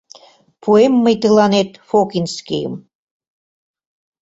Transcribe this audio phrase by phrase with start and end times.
[0.61, 2.73] —Пуэм мый тыланет «Фокинскийым»!